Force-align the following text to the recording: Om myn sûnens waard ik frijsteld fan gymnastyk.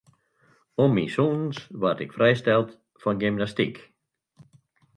Om 0.83 0.89
myn 0.93 1.11
sûnens 1.15 1.57
waard 1.81 2.03
ik 2.05 2.15
frijsteld 2.17 2.69
fan 3.01 3.21
gymnastyk. 3.23 3.75